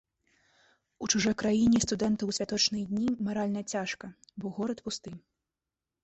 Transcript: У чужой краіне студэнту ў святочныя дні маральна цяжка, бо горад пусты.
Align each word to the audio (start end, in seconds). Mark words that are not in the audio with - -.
У 1.07 1.07
чужой 1.15 1.33
краіне 1.41 1.81
студэнту 1.85 2.23
ў 2.27 2.31
святочныя 2.37 2.85
дні 2.91 3.07
маральна 3.27 3.61
цяжка, 3.75 4.05
бо 4.45 4.53
горад 4.57 4.79
пусты. 4.89 5.13